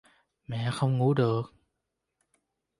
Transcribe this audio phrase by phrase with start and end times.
[0.47, 1.53] Mẹ không ngủ được